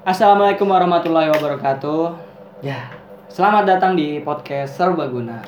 [0.00, 2.02] Assalamualaikum warahmatullahi wabarakatuh.
[2.60, 2.88] Ya.
[3.28, 5.44] Selamat datang di podcast Serbaguna.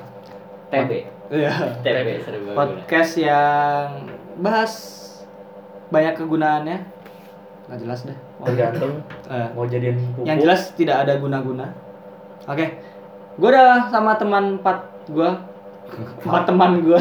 [0.69, 0.91] TB.
[1.33, 1.53] Iya.
[1.81, 2.54] TB serbaguna.
[2.54, 4.73] Podcast yang bahas
[5.88, 6.78] banyak kegunaannya.
[7.65, 8.18] Nggak jelas deh.
[8.43, 9.00] Tergantung
[9.32, 10.25] Eh, mau jadiin pupuk.
[10.29, 11.73] yang jelas tidak ada guna-guna.
[12.45, 12.66] Oke.
[13.41, 14.79] Gue udah sama teman empat
[15.09, 15.30] gue.
[16.25, 17.00] Empat teman gue.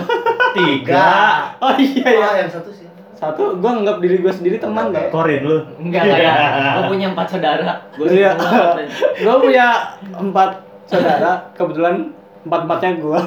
[0.55, 1.04] tiga.
[1.63, 2.25] Oh iya ya.
[2.25, 2.88] Ah, yang satu sih.
[3.21, 5.13] Satu, gue anggap diri gue sendiri teman gak?
[5.13, 5.61] Korin lu.
[5.77, 6.33] Enggak kayak
[6.75, 7.71] gue punya empat saudara.
[7.93, 8.33] Gue Iya.
[9.23, 9.67] gue punya
[10.09, 10.52] empat
[10.89, 13.20] saudara, kebetulan empat empatnya gue.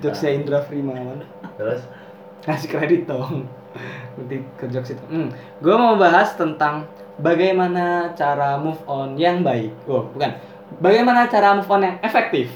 [0.00, 1.20] Jokesnya Indra Frimawan.
[1.60, 1.84] Terus
[2.40, 3.44] Ngasih kredit dong.
[4.16, 5.04] Nanti ke jokes itu.
[5.12, 5.28] Hmm.
[5.60, 6.88] Gue mau bahas tentang
[7.20, 9.68] bagaimana cara move on yang baik.
[9.84, 10.32] Oh, bukan.
[10.80, 12.48] Bagaimana cara move on yang efektif.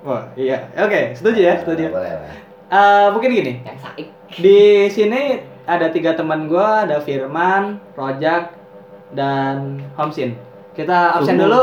[0.00, 0.72] Wah, iya.
[0.72, 1.92] Oke, setuju ya, setuju.
[1.92, 2.32] Boleh, boleh.
[2.66, 3.52] Eh, mungkin gini.
[3.60, 4.08] yang saik.
[4.40, 8.54] Di sini ada tiga teman gue, ada Firman, Rojak,
[9.10, 10.38] dan Homsin.
[10.72, 11.46] Kita absen Tunggu.
[11.46, 11.62] dulu.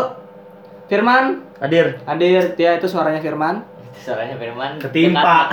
[0.85, 1.95] Firman, Hadir.
[2.03, 2.53] hadir.
[2.53, 3.63] Dia itu suaranya Firman.
[3.95, 4.78] Suaranya Firman.
[4.78, 5.47] Ketimpa.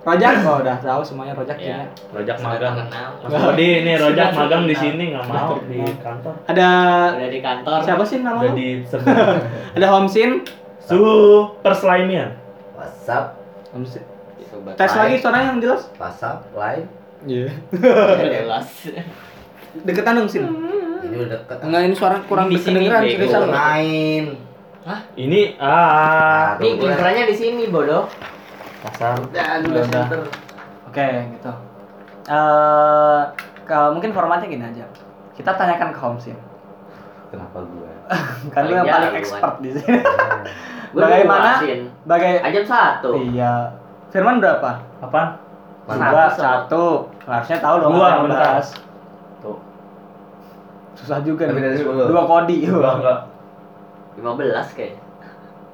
[0.00, 1.82] Rojak, oh udah tahu semuanya Rojak ya.
[2.14, 2.78] Rojak magang.
[3.26, 6.34] Mas Bodi ini rojak magang di sini nggak mau di kantor.
[6.46, 6.68] Ada
[7.12, 7.78] Udah di kantor.
[7.82, 8.54] siapa sih nama Udah lo?
[8.54, 8.68] di
[9.76, 10.46] Ada Homsin.
[10.78, 12.38] suhu perselimian.
[12.78, 13.34] WhatsApp,
[13.74, 14.06] Homsin.
[14.66, 15.86] Sobat Tes lagi suaranya yang jelas.
[15.94, 16.90] WhatsApp, Line.
[17.22, 17.54] Iya.
[17.70, 18.66] Udah jelas.
[19.78, 20.42] Deketan dong, Sin.
[20.42, 21.56] Ini udah deket.
[21.62, 23.42] Enggak ini suara kurang Di sini, kedengeran seriusan.
[23.46, 24.24] Main.
[25.14, 28.10] Ini ah Nah, tuh, kiprahnya di sini bodoh.
[28.82, 29.22] kasar.
[29.30, 30.20] Dan Udah, center.
[30.90, 31.52] Oke, gitu.
[32.26, 33.20] Eh,
[33.62, 34.82] kalau mungkin formatnya gini aja.
[35.30, 36.34] Kita tanyakan ke Homsin.
[37.30, 37.90] Kenapa gue?
[38.50, 39.98] Kan lu yang Iya, paling expert di sini.
[40.98, 41.62] Bagaimana?
[42.02, 43.14] Bagai Ajam satu.
[43.30, 43.85] Iya.
[44.16, 44.70] Firman berapa?
[45.84, 46.08] Mantap.
[46.08, 46.84] Dua, satu.
[47.22, 47.92] Harusnya tahu dong.
[47.92, 48.64] Dua, apa bentar.
[49.38, 49.60] Tuh.
[50.96, 51.68] Susah juga Lebih nih.
[51.68, 52.08] dari 10.
[52.08, 52.56] Dua kodi.
[52.64, 53.18] Enggak enggak.
[54.16, 55.02] 15 kayaknya.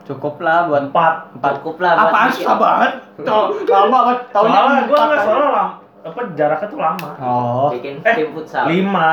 [0.03, 1.15] Cukup lah buat Empat.
[1.33, 1.53] empat.
[1.63, 2.39] Cukup lah buat Apaan bikin.
[2.43, 2.93] susah banget?
[3.23, 4.19] Tuh, lama banget.
[4.29, 5.65] Taunya Soalnya gua empat nggak soalnya lama.
[6.03, 7.09] Apa jaraknya tuh lama.
[7.23, 7.69] Oh.
[7.71, 8.65] Bikin Eh, tim futsal.
[8.67, 9.11] Lima.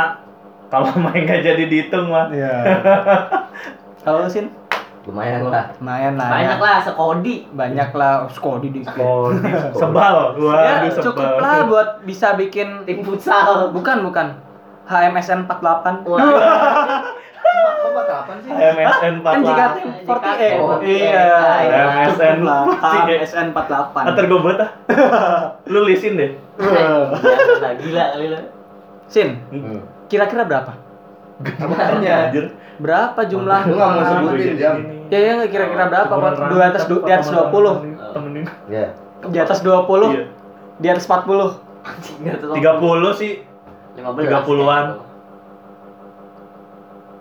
[0.68, 2.34] Kalau main nggak jadi dihitung mah.
[2.34, 2.54] Iya.
[4.04, 4.50] Kalau lu, Sin?
[5.06, 5.66] Lumayan lah.
[5.78, 6.30] Lumayan lah.
[6.30, 6.66] Banyak ya.
[6.66, 7.36] lah sekodi.
[7.50, 8.14] Banyak lah.
[8.28, 9.32] Skodi di Oh,
[9.80, 10.36] sebal.
[10.36, 11.04] Gua Ya, sebal.
[11.06, 13.70] cukup lah buat bisa bikin Tim futsal.
[13.70, 14.28] bukan bukan
[14.86, 16.20] HMSN 48 Wah.
[18.40, 18.52] Sih?
[18.52, 19.26] MSN 48.
[19.26, 21.26] kan jika tim 48 Oh, iya
[22.06, 23.10] MSN lah 48.
[23.10, 24.70] HMSN 48 Antar gue buat ah.
[25.66, 26.32] Lu lisin deh.
[26.56, 28.40] Gila, gila kali lu.
[29.08, 29.82] Sin Hmm.
[30.06, 30.78] kira-kira berapa
[31.40, 32.30] Apanya?
[32.30, 32.46] Anjir.
[32.80, 34.76] Berapa jumlah Lu nggak mau sebutin, Jam.
[35.08, 37.76] ya ya nggak kira-kira berapa buat di atas du- di atas 20
[38.10, 38.46] Temenin.
[38.68, 38.86] Ya.
[39.22, 40.26] di atas 20 Iya.
[40.78, 42.54] di atas 40 Anjing enggak tahu.
[42.56, 43.34] 30 sih.
[43.96, 44.32] 15.
[44.32, 44.86] 30-an.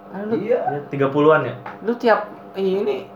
[0.09, 0.59] Ah, lu, Iya.
[0.65, 1.55] Ya, 30-an ya.
[1.81, 2.21] lu tiap
[2.55, 3.11] ini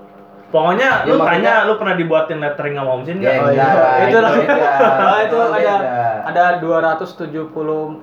[0.52, 3.40] Pokoknya Ya, lu makanya- tanya lu pernah dibuatin lettering sama Om Sin Ya, enggak?
[3.40, 4.04] Oh, iya.
[4.04, 4.30] Itu lah.
[4.36, 5.74] Ah, itu ada
[6.22, 7.96] ada 274,678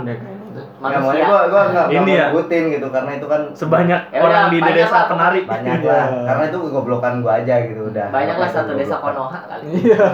[0.00, 2.30] deh kayaknya Ya, makanya gua gua enggak Ini ya.
[2.30, 5.04] nyebutin gitu karena itu kan Sebanyak Ya orang di banyak desa lah.
[5.10, 5.40] penari.
[5.42, 6.04] banyak lah.
[6.24, 8.06] Karena itu goblokan gua aja gitu udah.
[8.08, 8.96] Banyak lah satu desa.
[8.96, 9.64] Konoha kali.
[9.82, 10.06] iya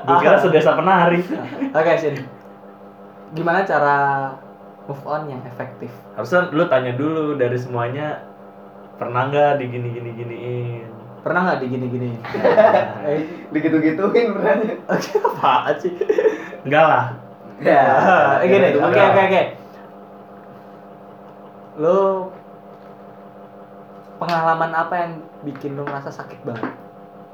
[0.00, 1.20] Gue kira sedesa penari.
[1.74, 2.14] Oke, Sin.
[3.32, 3.96] Gimana cara
[4.86, 5.90] move on yang efektif?
[6.14, 8.22] Harusnya lu tanya dulu dari semuanya
[8.96, 10.86] pernah nggak digini gini giniin.
[11.20, 12.10] Pernah nggak digini-gini?
[13.06, 13.18] Eh,
[13.50, 14.78] Digitu-gituin berarti.
[15.18, 15.90] Apaan sih?
[16.62, 17.04] Enggak lah.
[17.58, 17.82] Ya,
[18.38, 18.68] eh, gini.
[18.78, 19.42] Oke, oke, oke.
[21.76, 22.30] Lu
[24.16, 26.72] pengalaman apa yang bikin lu merasa sakit banget?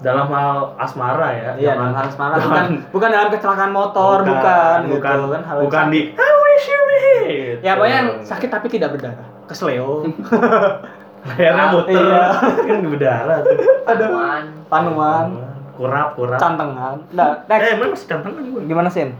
[0.00, 1.50] Dalam hal asmara ya.
[1.54, 5.56] Iya, dalam hal semangat bukan jangan- bukan dalam kecelakaan motor, bukan, bukan, gitu kan hal
[5.56, 6.80] yang bukan di I wish you.
[7.62, 9.28] Ya, pokoknya yang sakit tapi tidak berdarah.
[9.46, 10.02] Kesleo.
[11.22, 12.22] Akhirnya muter Iya.
[12.66, 13.56] kan berdarah tuh.
[13.84, 14.42] Ada Panuan.
[14.66, 15.26] panuan,
[15.72, 16.36] Kurap, kurap.
[16.36, 16.96] cantengan.
[17.10, 17.62] Nah, next.
[17.62, 18.62] Eh, emang masih cantengan gue.
[18.64, 19.14] Gimana, Sin?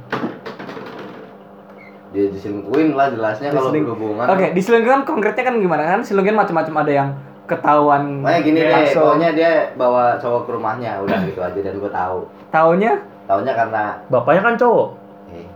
[2.12, 4.26] Dia diselingkuhin lah jelasnya kalau Diseling- berhubungan.
[4.28, 6.00] Oke, diselingkuhan konkretnya kan gimana kan?
[6.03, 7.09] Selingkuhan macam-macam ada yang
[7.42, 9.03] ketahuan Makanya gini deh, langsung.
[9.09, 12.18] pokoknya dia bawa cowok ke rumahnya, udah gitu aja dan gua tahu.
[12.48, 12.92] Taunya
[13.22, 14.88] Taunya karena Bapaknya kan cowok.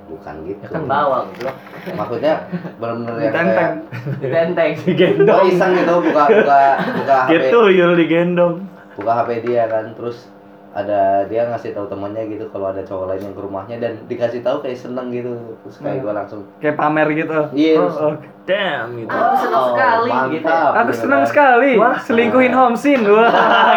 [0.07, 0.61] Bukan gitu.
[0.61, 1.51] Ya kan bawang, bro.
[1.93, 2.35] Maksudnya
[2.77, 3.55] benar-benar yang ditenteng.
[3.55, 3.73] kayak
[4.19, 4.71] Ditenteng.
[4.87, 5.45] Digendong.
[5.47, 6.61] iseng gitu buka buka
[6.97, 8.55] buka HP Gitu, Yul digendong.
[8.95, 10.31] buka HP dia kan terus
[10.73, 14.41] ada dia ngasih tahu temannya gitu kalau ada cowok lain yang ke rumahnya dan dikasih
[14.41, 17.39] tahu kayak seneng gitu terus kayak gua langsung Kayak pamer gitu.
[17.51, 18.15] Iya, Oh, terus- oh.
[18.45, 19.11] Damn gitu.
[19.11, 20.31] Aku senang Oh, sekali mantap.
[20.31, 20.55] gitu.
[20.77, 21.97] Aku senang sekali Wah.
[21.99, 23.01] selingkuhin Homsin.
[23.03, 23.33] Wah,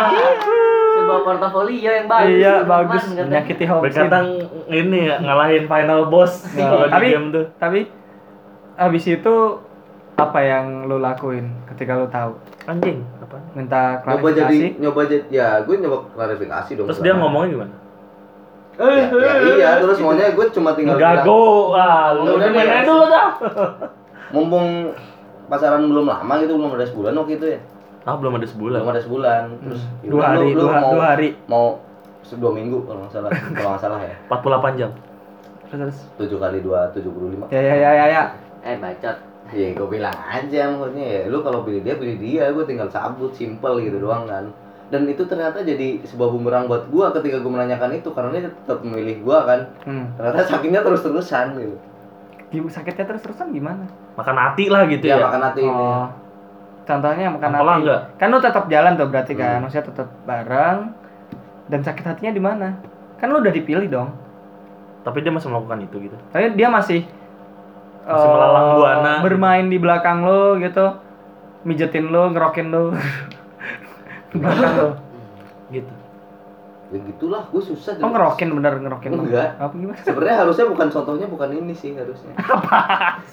[0.14, 0.59] gitu.
[1.10, 2.30] Sebuah portofolio yang bagus.
[2.38, 3.84] Iya, teman, bagus menyakiti Homsin.
[3.90, 4.18] Berkata
[4.70, 7.46] ini ya ngalahin final boss kalau di tapi game tuh.
[7.58, 7.80] tapi
[8.78, 9.36] abis itu
[10.14, 12.36] apa yang lo lakuin ketika lo tahu
[12.68, 13.40] Anjing, apa?
[13.56, 17.74] minta nyoba jadi klarifikasi nyoba jadi ya gue nyoba klarifikasi dong Terus dia ngomongnya gimana?
[18.80, 23.28] ya, ya iya terus maunya gue cuma tinggal bilang, Gago, ah, lu gimana dulu dah.
[24.30, 24.68] mumpung
[25.50, 27.60] pacaran belum lama gitu belum ada sebulan waktu itu ya
[28.02, 28.80] Ah, belum ada sebulan.
[28.80, 30.02] belum ada sebulan terus Hmm.
[30.02, 31.66] ya dua hari lu- lu dua, mau dua hari mau
[32.32, 34.92] dua minggu kalau nggak salah kalau nggak salah ya 48 jam.
[35.70, 38.24] terus tujuh kali dua tujuh puluh lima ya ya ya ya, ya.
[38.62, 39.18] Eh bacot.
[39.50, 43.30] ya gue bilang aja maksudnya ya lu kalau pilih dia pilih dia gue tinggal cabut
[43.32, 44.46] simple gitu doang kan
[44.88, 48.80] dan itu ternyata jadi sebuah bumerang buat gue ketika gue menanyakan itu karena dia tetap
[48.80, 50.06] memilih gue kan Hmm.
[50.16, 51.78] ternyata sakitnya terus terusan gitu
[52.50, 53.86] Gim- sakitnya terus terusan gimana
[54.16, 55.22] Makan hati lah gitu dia ya.
[55.24, 56.06] makan hati ini oh
[56.90, 58.02] contohnya makan Apalah enggak?
[58.18, 59.62] kan lo tetap jalan tuh berarti kan Hmm.
[59.62, 60.80] maksudnya tetap bareng
[61.68, 62.68] dan sakit hatinya di mana
[63.16, 64.10] kan lo udah dipilih dong
[65.00, 66.18] Tapi dia masih melakukan itu gitu.
[66.28, 67.06] tapi dia masih
[68.02, 69.14] Masih eh, melalang buana.
[69.22, 70.98] bermain di belakang lo gitu
[71.62, 72.90] mijetin lo ngerokin lo
[74.34, 74.90] belakang lo
[75.70, 75.94] Gitu.
[76.90, 79.62] Ya gitulah gue susah oh ngerokin bener ngerokin lo Enggak.
[79.62, 82.34] apa gimana sebenarnya harusnya bukan contohnya bukan ini sih harusnya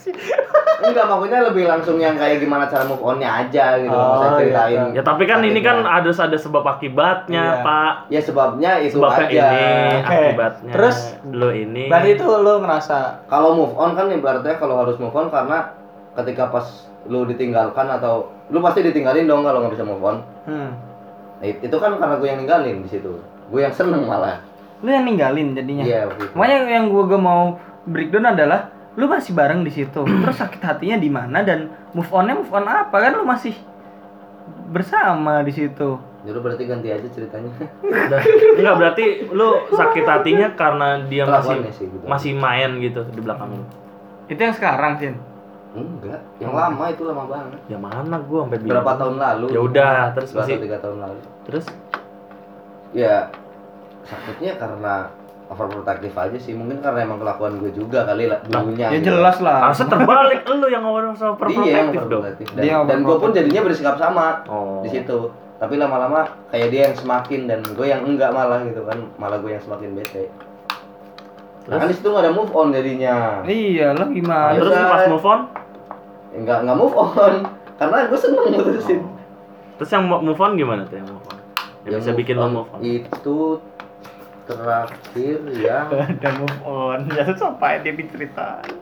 [0.77, 4.93] enggak maksudnya lebih langsung yang kayak gimana cara move onnya aja gitu Oh, saya ceritain
[4.93, 4.97] gitu.
[4.97, 7.65] Ya tapi kan ini kan ada ada sebab akibatnya, Iya.
[7.65, 7.93] Pak.
[8.09, 10.13] ya sebabnya itu Sebabnya aja ini, Oke.
[10.13, 10.73] akibatnya.
[10.73, 11.89] Terus, lo ini.
[11.89, 15.73] berarti itu lo ngerasa kalau move on kan ibaratnya kalau harus move on karena
[16.15, 16.67] ketika pas
[17.07, 20.71] lu ditinggalkan atau lu pasti ditinggalin dong kalau nggak bisa move on hmm.
[21.37, 23.13] Nah, it- itu kan karena gue yang ninggalin di situ
[23.51, 24.43] gue yang seneng malah
[24.85, 26.37] lo yang ninggalin jadinya iya itu.
[26.37, 27.57] Makanya yang gue gak mau
[27.89, 30.05] breakdown adalah lu masih bareng di situ.
[30.05, 33.57] Terus sakit hatinya di mana dan move onnya move on apa kan lu masih
[34.69, 35.97] bersama di situ.
[36.27, 37.51] Jadi berarti ganti aja ceritanya
[37.87, 38.21] Udah.
[38.59, 42.05] Enggak berarti lu sakit hatinya karena dia masih Kelakuannya sih gitu.
[42.05, 43.65] masih main gitu di belakang lu.
[44.27, 45.15] Itu yang sekarang sih.
[45.77, 49.97] enggak yang lama itu lama banget Ya mana gua sampai berapa tahun lalu Ya udah,
[50.17, 51.65] terus masih tiga tahun lalu terus
[52.97, 53.29] ya
[54.03, 54.95] sakitnya karena
[55.47, 59.13] overprotective aja sih mungkin karena emang kelakuan gue juga kali lah dulunya Ya gitu.
[59.13, 59.69] jelas lah.
[59.69, 62.23] harusnya terbalik lu yang ngomong iya overprotective dong.
[62.25, 64.81] dan, Dia dan gue pun jadinya bersikap sama Oh.
[64.81, 68.99] di situ tapi lama-lama kayak dia yang semakin dan gue yang enggak malah gitu kan
[69.17, 70.29] malah gue yang semakin bete
[71.67, 74.55] nah kan di situ nggak ada move on jadinya Iya lah gimana?
[74.55, 75.41] Terus pas move on,
[76.29, 77.35] Ya, nggak nggak move on
[77.79, 79.01] karena gue seneng mutusin
[79.77, 81.36] terus yang mo- move on gimana tuh yang move on?
[81.87, 82.81] Yang Yang bisa bikin lo move on.
[82.83, 83.39] itu
[84.47, 86.99] terakhir yang Ada move on.
[87.15, 88.75] Ya sampai dia diceritain.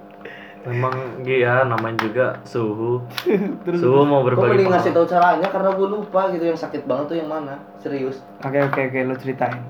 [0.64, 3.04] Memang iya namanya juga suhu.
[3.84, 7.04] suhu mau gue berbagi mending ngasih tahu caranya karena gue lupa gitu yang sakit banget
[7.12, 9.60] tuh yang mana serius Oke oke oke lu ceritain.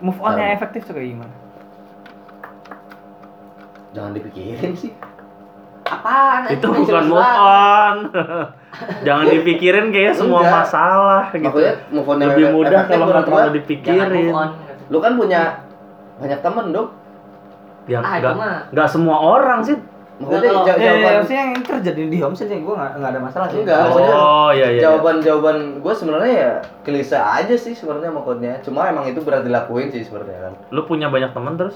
[0.00, 1.34] Move on yang efektif tuh kayak gimana?
[3.90, 4.94] jangan dipikirin sih
[5.90, 6.40] Apaan?
[6.48, 7.96] Itu bukan jelas move on.
[9.06, 10.54] Jangan dipikirin kayak semua Enggak.
[10.62, 11.42] masalah gitu.
[11.42, 14.08] maksudnya move on Lebih mudah kalau nggak terlalu dipikirin.
[14.24, 14.48] move on.
[14.86, 15.40] lu kan punya
[16.16, 16.88] banyak temen dong
[17.84, 18.34] Yang Ah, nggak
[18.70, 19.74] nggak semua orang sih.
[20.16, 23.10] maksudnya kalau- jaw- Ya, ya, jawaban maksudnya yang terjadi di home sih gue gak, nggak
[23.10, 23.58] ada masalah sih.
[23.58, 24.80] Enggak, maksudnya Oh iya iya.
[24.82, 26.50] jawaban jawaban gue sebenarnya ya
[26.80, 31.08] klise aja sih sebenarnya maksudnya cuma emang itu berat dilakuin sih sebenarnya kan Lu punya
[31.08, 31.74] banyak teman terus?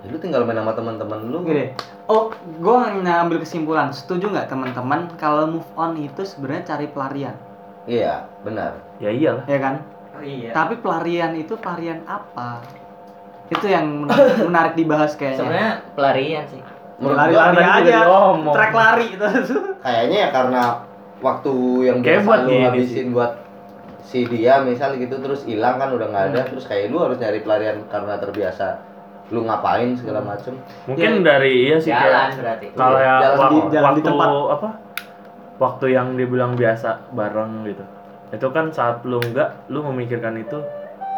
[0.00, 1.76] Ya, lu tinggal main sama teman-teman lu Gini,
[2.08, 3.92] oh, gue ngambil kesimpulan.
[3.92, 7.36] Setuju nggak teman-teman kalau move on itu sebenarnya cari pelarian,
[7.84, 9.44] iya benar Ya iyalah.
[9.44, 9.74] ya kan?
[10.16, 10.56] Oh iya.
[10.56, 12.64] Tapi pelarian itu pelarian apa?
[13.52, 15.38] Itu yang menarik, menarik dibahas kayaknya.
[15.44, 16.62] Sebenarnya pelarian sih.
[17.00, 19.26] menurut lari, gua lari tadi juga aja, track lari itu.
[19.84, 20.62] kayaknya ya karena
[21.20, 21.52] waktu
[21.88, 23.32] yang Kayak biasa buat lu habisin buat
[24.04, 27.40] si dia misal gitu terus hilang kan udah nggak ada terus kayak lu harus nyari
[27.40, 28.82] pelarian karena terbiasa
[29.30, 32.66] lu ngapain segala macem Mungkin dari iya sih Jalan kayak berarti.
[32.74, 34.28] kalau Iya, ya wak- di- jalan di waktu tempat.
[34.50, 34.68] apa?
[35.56, 37.84] Waktu yang dibilang biasa bareng gitu.
[38.30, 40.58] Itu kan saat lu enggak, lu memikirkan itu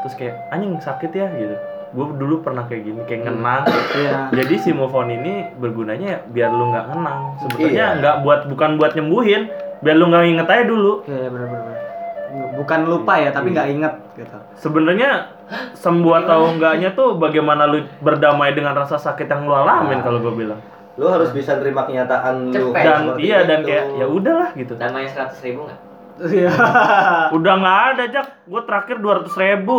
[0.00, 1.56] terus kayak anjing sakit ya gitu.
[1.92, 3.64] Gue dulu pernah kayak gini, kayak ngenang.
[3.94, 4.18] Iya.
[4.34, 7.20] Jadi si move on ini bergunanya ya biar lu nggak ngenang.
[7.38, 7.98] Sebetulnya Iya.
[7.98, 9.42] nggak buat bukan buat nyembuhin,
[9.78, 10.92] biar lu nggak inget aja dulu.
[11.06, 11.76] Iya, benar-benar.
[12.52, 14.36] Bukan lupa ya, tapi nggak inget gitu.
[14.58, 15.32] Sebenarnya
[15.72, 20.04] sembuh atau enggaknya tuh bagaimana lu berdamai dengan rasa sakit yang lu alamin Nah.
[20.04, 20.60] kalau gue bilang.
[20.92, 22.84] lu harus bisa terima kenyataan lu Cepet.
[22.84, 23.66] Dan seperti iya dan itu.
[23.66, 24.72] kayak ya udahlah gitu.
[24.76, 25.80] Damai seratus ribu nggak?
[26.28, 26.50] Iya.
[27.36, 29.76] Udah nggak ada jak, gue terakhir dua ratus ribu.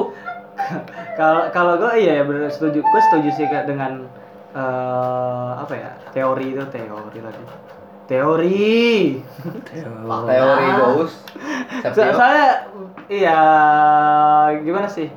[1.19, 2.81] Kalau kalau gue iya ya benar setuju.
[2.81, 4.05] Gue setuju sih dengan
[4.51, 7.43] eh, apa ya teori itu teori lagi.
[8.03, 9.23] Teori.
[10.03, 11.17] teori ghost
[11.81, 12.13] So- Septio.
[12.13, 12.47] soalnya
[13.07, 13.39] iya
[14.59, 15.07] gimana sih?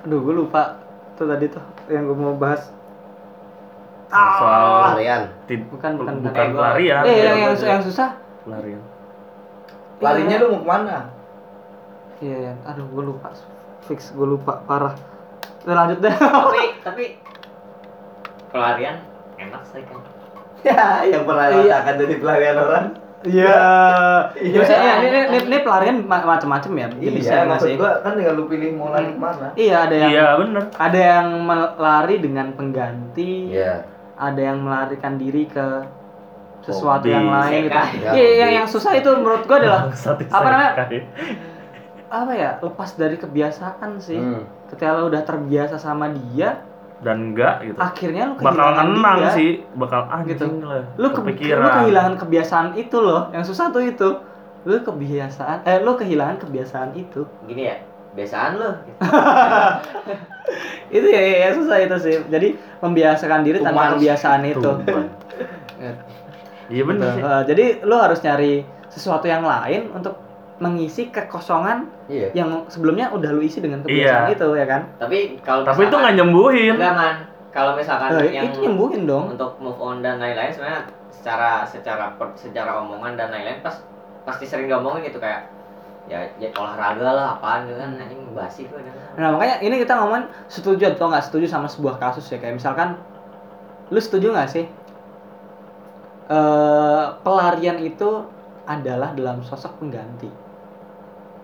[0.00, 0.78] Aduh gue lupa
[1.14, 2.70] tuh tadi tuh yang gue mau bahas.
[4.10, 5.22] soal Pelarian.
[5.70, 8.10] Bukan, bukan, bukan pelarian Eh, ya, yang, yang, yang susah?
[8.42, 8.82] pelarian
[10.00, 10.98] Larinya lu mau ke mana?
[12.18, 12.52] Iya, iya.
[12.64, 13.28] aduh, gue lupa.
[13.82, 14.96] Fix, gue lupa, parah.
[15.62, 16.10] Udah lanjut deh.
[16.10, 17.04] tapi tapi
[18.48, 18.96] pelarian
[19.36, 20.00] enak sih kan
[20.60, 21.60] Ya, yang pernah Iya.
[21.72, 22.86] rasakan jadi pelarian orang.
[23.20, 23.56] Iya.
[24.34, 24.48] Iya.
[24.50, 26.86] Ya, maksudnya, ya, ini, ini, ini, pelarian ma- macem-macem ya.
[26.94, 27.76] Iya, nggak maksud sih?
[27.76, 29.14] gua kan tinggal lu pilih mau lari Hmm.
[29.14, 29.48] ke mana.
[29.54, 33.32] Iya, ada yang iya bener ada yang melari dengan pengganti.
[33.52, 33.74] Iya.
[34.14, 35.66] Ada yang melarikan diri ke
[36.60, 37.08] sesuatu Hobi.
[37.10, 37.80] yang lain gitu.
[37.98, 39.80] Iya, Ya, yang, yang susah itu menurut gua adalah
[40.36, 40.72] apa namanya?
[42.10, 42.50] apa ya?
[42.58, 44.16] Lepas dari kebiasaan sih.
[44.16, 44.44] Hmm.
[44.66, 46.56] Ketika lo udah terbiasa sama dia,
[47.00, 49.30] dan enggak gitu akhirnya lo bakal tenang dia.
[49.32, 50.44] sih bakal anjing Gitu.
[50.60, 54.08] lah lu, ke, kepikiran lu kehilangan kebiasaan itu loh yang susah tuh itu
[54.62, 57.76] lu kebiasaan eh lu kehilangan kebiasaan itu gini ya
[58.12, 58.70] biasaan lo
[60.90, 62.48] itu ya, ya, ya susah itu sih jadi
[62.80, 63.92] membiasakan diri tanpa Tuman.
[63.96, 64.70] kebiasaan itu.
[65.78, 65.92] Ya,
[66.74, 67.06] iya gitu.
[67.06, 70.18] sih Eh, jadi lu harus nyari sesuatu yang lain untuk
[70.60, 72.28] mengisi kekosongan Iya.
[72.36, 74.36] yang sebelumnya udah lu isi dengan kebiasaan Iya.
[74.36, 77.16] itu ya kan tapi kalau tapi itu nggak nyembuhin enggak man
[77.50, 82.12] kalau misalkan Eh, yang itu nyembuhin dong untuk move on dan lain-lain sebenarnya secara secara
[82.14, 83.74] per- secara omongan dan lain-lain pas
[84.22, 85.48] pasti sering diomongin gitu kayak
[86.06, 89.16] ya, ya olahraga lah apaan gitu kan anjing basi gue dengar.
[89.16, 93.00] Nah makanya ini kita ngomongin setuju atau nggak setuju sama sebuah kasus ya kayak misalkan
[93.88, 94.64] lu setuju nggak sih
[96.28, 98.08] eh pelarian itu
[98.64, 100.30] adalah dalam sosok pengganti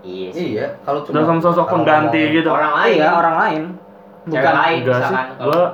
[0.02, 0.46] iya sih.
[0.56, 2.48] Iya, kalau cuma dalam sosok kalau pengganti ngomong- gitu.
[2.50, 2.96] Orang lain.
[2.98, 3.62] Iya orang lain.
[4.26, 4.54] Cewek bukan.
[4.58, 5.02] lain enggak sih.
[5.06, 5.26] misalkan.
[5.38, 5.70] Kalau- gua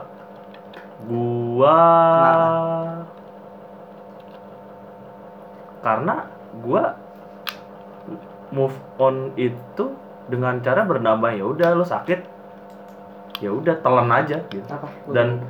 [1.03, 1.79] gua
[5.83, 6.15] karena
[6.63, 6.83] gua
[8.53, 9.85] move on itu
[10.29, 12.21] dengan cara bernama ya udah lo sakit.
[13.43, 14.69] Ya udah telan aja gitu.
[14.71, 14.87] Apa?
[15.11, 15.43] Dan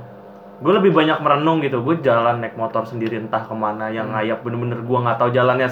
[0.62, 4.14] gue lebih banyak merenung gitu gue jalan naik motor sendiri entah ke mana yang Hmm.
[4.16, 5.66] ngayap bener-bener gue nggak tahu jalannya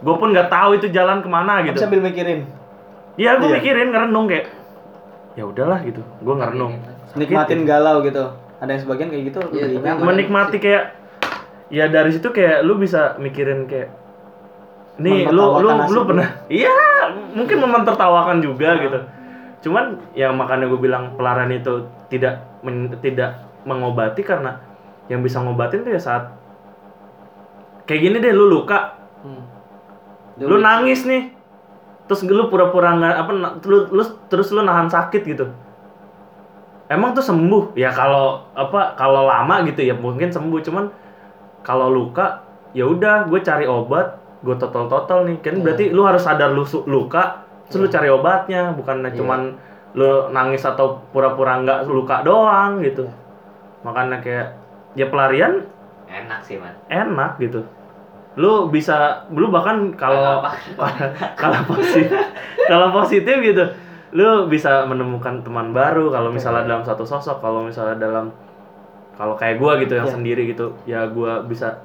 [0.00, 2.48] gue pun nggak tahu itu jalan ke mana gitu sambil mikirin
[3.14, 3.54] Iya, gue Iya.
[3.54, 4.46] mikirin ngerenung kayak
[5.30, 6.00] ya udahlah gitu.
[6.20, 6.72] Gue ngerenung.
[7.10, 8.22] nikmatin galau gitu
[8.56, 10.04] ada yang sebagian kayak gitu tapi nyaman.
[10.06, 10.94] Menikmati kayak
[11.68, 13.90] ya dari situ kayak lu bisa mikirin kayak
[14.96, 16.70] nih lu lu lu pernah iya
[17.32, 18.98] mungkin mementertawakan juga gitu.
[19.60, 24.60] Cuman ya makanya gue bilang pelarian itu tidak men- tidak mengobati karena
[25.06, 26.32] yang bisa ngobatin tuh ya saat
[27.84, 28.96] kayak gini deh lu luka.
[29.20, 29.44] Hmm.
[30.40, 31.36] lu nangis nih
[32.08, 34.02] terus lu pura-pura nggak apa lu, lu
[34.32, 35.46] terus lu nahan sakit gitu.
[36.88, 37.76] Emang tuh sembuh?
[37.76, 40.58] Ya kalau apa kalau lama gitu ya mungkin sembuh.
[40.64, 40.88] Cuman
[41.60, 45.38] kalau luka ya udah gue cari obat gue total total nih.
[45.44, 45.62] Kan Iya.
[45.62, 48.72] berarti lu harus sadar lu su- luka terus lu cari obatnya.
[48.72, 49.14] Bukan Iya.
[49.20, 49.40] cuman
[49.94, 53.10] lu nangis atau pura-pura nggak luka doang gitu
[53.80, 54.46] makanya kayak
[54.92, 55.64] ya pelarian
[56.06, 57.62] enak sih man enak gitu.
[58.34, 60.42] Lu bisa lu bahkan kalau
[61.34, 62.10] kalau positif
[62.66, 63.64] kalau positif gitu.
[64.10, 68.34] Lu bisa menemukan teman baru kalau misalnya dalam satu sosok kalau misalnya dalam
[69.14, 70.14] kalau kayak gua gitu yang Iya.
[70.16, 71.78] sendiri gitu ya gua bisa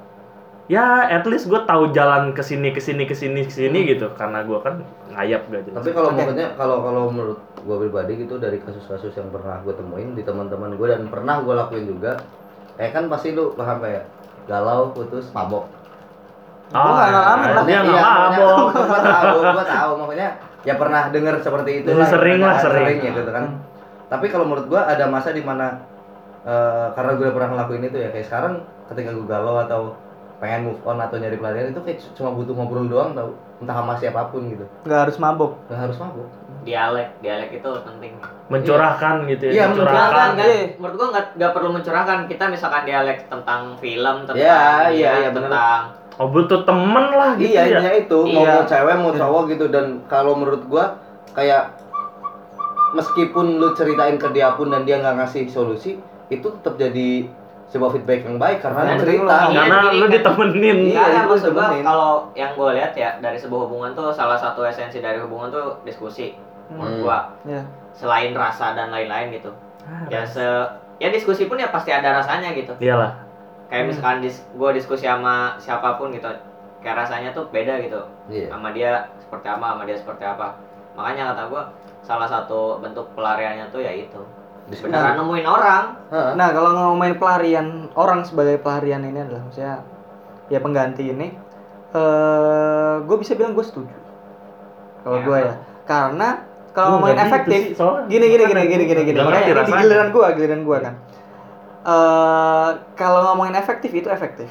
[0.66, 4.10] ya at least gue tahu jalan ke sini ke sini ke sini ke sini gitu.
[4.18, 4.82] Karena gua kan
[5.14, 5.78] ngayap gak jelas.
[5.78, 10.14] Tapi kalau maksudnya kalau kalau menurut gue pribadi gitu dari kasus-kasus yang pernah gue temuin
[10.14, 12.22] di teman-teman gue dan pernah gue lakuin juga,
[12.78, 14.06] kayak kan pasti lu paham kayak
[14.46, 15.66] galau, putus, mabok.
[16.70, 17.64] Gua nggak ngalamin lah.
[17.66, 19.90] dia nggak Iya, mabok Gue tahu, gue tahu.
[20.02, 20.28] Makanya
[20.66, 22.98] ya pernah dengar seperti itu Jadi sering lah, Ada- sering.
[23.02, 23.44] ya gitu kan.
[24.06, 25.82] Tapi kalau menurut gue ada masa di mana
[26.42, 28.54] eh, karena gue pernah ngelakuin itu ya kayak sekarang
[28.86, 29.94] ketika gue galau atau
[30.36, 33.96] pengen move on atau nyari pelarian itu kayak cuma butuh ngobrol doang tau entah sama
[33.96, 36.28] siapa pun gitu nggak harus mabuk nggak harus mabuk
[36.66, 38.12] dialek dialek itu penting
[38.46, 40.42] mencurahkan gitu ya Iya, mencurahkan Mencurahkan Iya.
[40.42, 40.76] kan?
[40.76, 42.18] Menurut gua nggak nggak perlu mencurahkan.
[42.26, 45.48] Kita misalkan dialek tentang film, tentang Iya, media, iya, iya, bener.
[45.48, 45.82] tentang
[46.16, 48.50] oh butuh temen lah gitu iya ya intinya itu mau, Iya.
[48.50, 50.96] mau cewek mau cowok gitu dan kalau menurut gua
[51.30, 51.76] kayak
[52.92, 57.28] meskipun lu ceritain ke dia pun dan dia nggak ngasih solusi itu tetap jadi
[57.66, 60.10] sebuah feedback yang baik karena Dan lu cerita Iya, karena gini lu kan.
[60.10, 64.38] ditemenin Iya, itu maksud gua kalau yang gue lihat ya dari sebuah hubungan tuh salah
[64.38, 66.32] satu esensi dari hubungan tuh diskusi.
[66.70, 67.02] Menurut Hmm.
[67.02, 67.62] gua ya
[67.96, 69.50] selain rasa dan lain-lain gitu.
[70.10, 70.42] Ya se
[70.98, 72.74] ya diskusi pun ya pasti ada rasanya gitu.
[72.78, 73.12] iyalah
[73.66, 73.90] Kayak Hmm.
[73.90, 76.30] misalkan dis, gue diskusi sama siapa pun gitu,
[76.78, 77.98] kayak rasanya tuh beda gitu.
[78.30, 80.54] iya Sama dia seperti apa, sama dia seperti apa.
[80.94, 81.62] Makanya kata gua
[82.06, 84.22] salah satu bentuk pelariannya tuh ya itu.
[84.66, 85.84] Beneran nemuin orang.
[86.10, 89.82] Nah kalau ngomongin pelarian orang sebagai pelarian ini adalah maksudnya
[90.46, 91.34] ya pengganti ini
[91.94, 93.94] eh gue bisa bilang gue setuju
[95.02, 95.54] kalau Ya, gue ya
[95.86, 96.28] karena
[96.76, 98.04] kalau ngomongin gitu efektif sih, soalnya.
[98.06, 100.94] gini gini gini gini gini gini makanya ini giliran gua giliran gua kan
[101.86, 104.50] eh kalau ngomongin efektif itu efektif.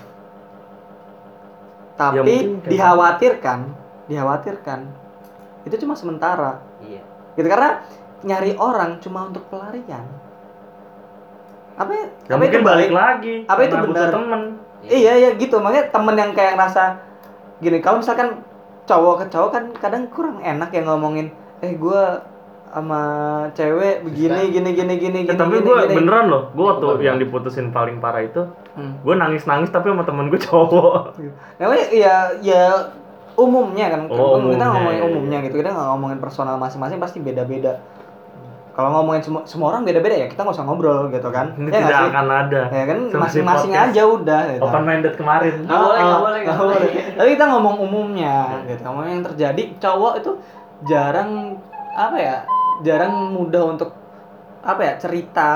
[1.96, 3.60] Tapi Ya, mungkin kayak- dikhawatirkan,
[4.08, 4.80] dikhawatirkan
[5.64, 6.60] itu cuma sementara.
[6.80, 7.04] Iya.
[7.36, 7.84] Gitu karena
[8.22, 10.04] nyari orang cuma untuk pelarian.
[11.76, 12.06] Apa ya?
[12.08, 13.36] Ya apa mungkin itu balik lagi.
[13.46, 14.10] Apa itu benar?
[14.12, 14.42] temen.
[14.86, 16.84] Iya iya gitu makanya temen yang kayak ngerasa
[17.58, 18.44] gini kalau misalkan
[18.86, 21.34] cowok ke cowok kan kadang kurang enak ya ngomongin
[21.66, 22.22] eh gua
[22.68, 23.02] sama
[23.52, 25.96] cewek begini gini gini gini Ya, gini tapi gini, gue gini.
[25.96, 29.00] beneran loh, gue waktu yang diputusin paling parah itu, Hmm.
[29.00, 31.16] gue nangis nangis tapi sama temen gue cowok.
[31.56, 32.64] Namanya ya ya
[33.34, 37.20] umumnya kan Oh, kita umumnya, ngomongin iya, umumnya gitu kita nggak ngomongin personal masing-masing pasti
[37.20, 37.80] beda-beda
[38.72, 41.72] kalau ngomongin semua semua orang beda-beda ya kita nggak usah ngobrol gitu kan Ini ya
[41.74, 42.12] nggak tidak sih?
[42.12, 42.62] akan ada.
[42.70, 44.64] ya kan masing-masing podcast aja udah gitu.
[44.66, 45.54] Open minded kemarin.
[45.64, 46.90] Nggak boleh, nggak Ah, boleh, nggak nggak boleh.
[47.16, 48.36] Tapi kita ngomong umumnya
[48.68, 48.82] gitu.
[48.84, 50.32] Ngomong yang terjadi cowok itu
[50.84, 51.56] jarang
[51.96, 52.38] apa ya?
[52.84, 53.96] Jarang mudah untuk
[54.66, 54.94] apa ya?
[55.00, 55.50] cerita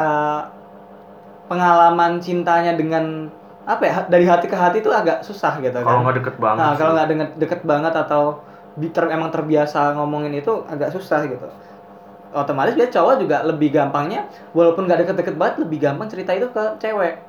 [1.50, 3.28] pengalaman cintanya dengan
[3.68, 3.96] apa ya?
[4.08, 6.06] Dari hati ke hati itu agak susah gitu Kalau kan.
[6.06, 6.60] nggak deket banget.
[6.62, 8.24] Nah, kalau nggak deket, deket banget atau
[8.80, 11.48] ter- emang terbiasa ngomongin itu agak susah gitu.
[12.30, 16.64] Otomatis dia cowok juga lebih gampangnya walaupun nggak deket-deket banget lebih gampang cerita itu ke
[16.78, 17.26] cewek.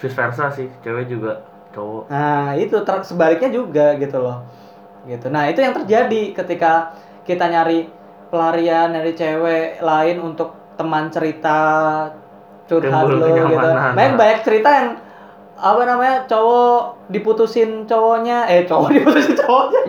[0.00, 1.44] vice versa sih, cewek juga
[1.76, 2.08] cowok.
[2.08, 4.42] Nah, itu ter- sebaliknya juga gitu loh.
[5.04, 5.26] Gitu.
[5.28, 6.92] Nah, itu yang terjadi ketika
[7.24, 7.88] kita nyari
[8.28, 11.58] pelarian dari cewek lain untuk teman cerita
[12.64, 13.26] curhat lo gitu.
[13.26, 13.92] kenyamanan.
[13.92, 14.88] Banyak banyak cerita yang
[15.60, 19.80] apa namanya cowok diputusin cowoknya eh cowok diputusin cowoknya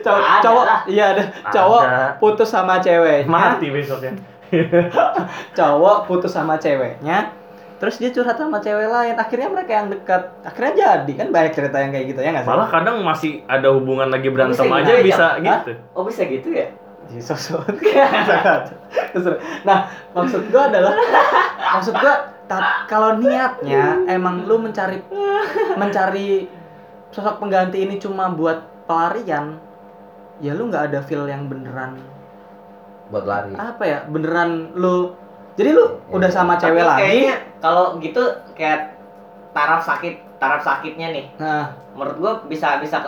[0.00, 0.80] cowok Ada cowok lah.
[0.88, 2.04] iya ada cowok Ada.
[2.16, 4.16] putus sama ceweknya Mati besoknya.
[5.58, 7.28] cowok putus sama ceweknya
[7.82, 9.18] terus dia curhat sama cewek lain.
[9.18, 10.22] Akhirnya mereka yang dekat.
[10.46, 11.12] Akhirnya jadi.
[11.18, 12.50] Kan banyak cerita yang kayak gitu ya nggak sih?
[12.54, 15.52] Malah kadang masih ada hubungan lagi berantem Bisa aja gitu bisa aja.
[15.58, 15.72] gitu.
[15.98, 16.70] Oh bisa gitu ya?
[19.66, 20.94] Nah maksud gua adalah
[21.74, 22.14] maksud gua
[22.86, 25.02] kalau niatnya emang lu mencari
[25.74, 26.46] mencari
[27.10, 29.58] sosok pengganti ini cuma buat pelarian
[30.40, 32.00] ya lu nggak ada feel yang beneran
[33.12, 33.52] buat lari.
[33.52, 33.98] apa ya?
[34.08, 35.12] Beneran lu
[35.52, 38.96] jadi lu udah sama Tapi cewek lagi kayaknya kalau gitu kayak
[39.52, 41.26] taraf sakit, taraf sakitnya nih.
[41.36, 43.04] nah Menurut gua bisa bisa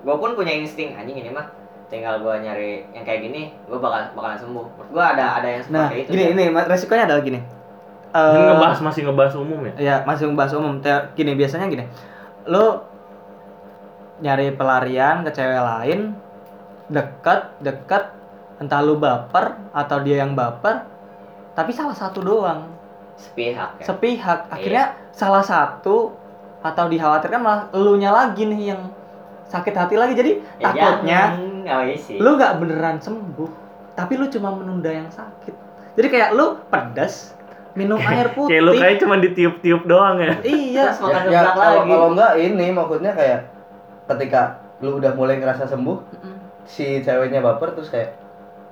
[0.00, 1.48] gua pun punya insting anjing ini mah
[1.88, 4.66] tinggal gua nyari yang kayak gini, gua bakal bakalan sembuh.
[4.70, 6.10] Menurut gua ada ada yang nah seperti itu.
[6.10, 6.28] gini ya.
[6.30, 7.40] ini resikonya adalah gini
[8.10, 9.72] Ini Eh, ngebahas masih ngebahas umum ya.
[9.78, 10.82] ya masih membahas umum
[11.14, 11.86] gini biasanya gini
[12.44, 12.82] lo
[14.18, 16.12] nyari pelarian ke cewek lain
[16.90, 18.10] dekat dekat
[18.58, 20.84] entah lu baper atau dia yang baper
[21.52, 22.70] tapi salah satu doang
[23.14, 23.84] sepihak ya.
[23.84, 26.14] sepihak akhirnya salah satu
[26.60, 28.82] atau dikhawatirkan malah elunya lagi nih yang
[29.46, 31.48] sakit hati lagi jadi Ya takutnya jangan.
[31.70, 32.16] Oh, iya sih.
[32.16, 33.50] lu nggak beneran sembuh
[33.92, 35.52] tapi lu cuma menunda yang sakit
[35.94, 37.34] jadi kayak lu pedas
[37.72, 40.34] minum air putih Kayak lu kayak cuma ditiup-tiup doang ya.
[40.42, 41.88] iya Terus makan ya, ya kalau lagi.
[41.88, 43.40] kalau enggak ini maksudnya kayak
[44.06, 44.42] ketika
[44.78, 46.34] lu udah mulai ngerasa sembuh Mm-mm.
[46.64, 48.16] si ceweknya baper terus kayak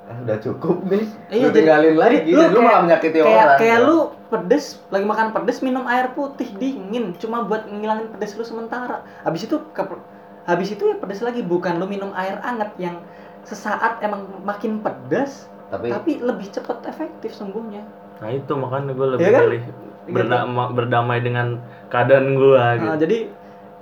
[0.09, 3.19] ah, udah cukup nih Iya, lu jadi- tinggalin lagi jadi gitu lu lu malah menyakiti
[3.19, 3.85] kayak orang kayak ya.
[3.85, 8.97] lu pedes lagi makan pedes minum air putih dingin cuma buat ngilangin pedes lu sementara
[9.21, 10.05] habis itu ke-
[10.43, 12.97] habis itu ya pedes lagi bukan lu minum air hangat yang
[13.43, 17.85] sesaat emang makin pedas tapi tapi lebih cepet efektif sembuhnya
[18.19, 19.45] Nah itu makanya gue lebih Iya kan?
[19.47, 19.63] milih
[20.09, 22.89] berdama- berdamai dengan keadaan gue gitu.
[22.89, 23.19] Nah, jadi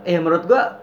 [0.04, 0.76] ya menurut gua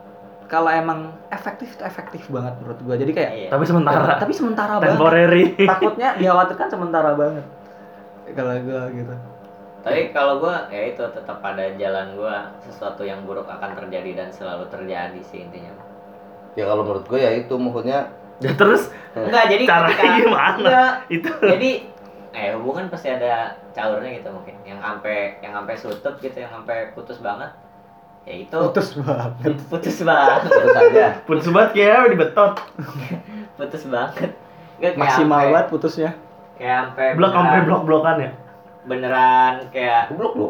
[0.54, 2.96] kalau emang efektif itu efektif banget menurut gua.
[3.02, 3.50] Jadi kayak Iya.
[3.50, 4.06] Tapi sementara.
[4.22, 4.94] Tapi sementara banget.
[4.94, 5.44] Temporary.
[5.74, 7.46] takutnya dikhawatirkan sementara banget.
[8.38, 9.14] Kalau gua gitu.
[9.82, 14.30] Tapi kalau gua ya itu tetap pada jalan gua sesuatu yang buruk akan terjadi dan
[14.30, 15.74] selalu terjadi sih intinya.
[16.54, 18.94] ya kalau menurut gue ya itu maksudnya Ya terus?
[19.18, 20.58] Enggak, jadi ketika gimana?
[20.62, 21.30] Enggak, itu.
[21.34, 21.72] Jadi
[22.34, 24.54] eh hubungan pasti ada caurnya gitu mungkin.
[24.62, 27.50] Yang sampai yang sampai sutup gitu yang sampai putus banget
[28.24, 28.58] ya itu.
[28.58, 29.32] Putus banget.
[29.72, 30.42] Putus banget.
[30.48, 32.54] Terus aja putus banget kayak dibetot.
[33.56, 34.32] putus banget.
[34.84, 36.12] Kayak maksimal sampai- banget putusnya.
[36.54, 38.32] kayak sampai Blok sampai beneran- blok-blokan ya.
[38.84, 40.48] beneran kayak goblok lu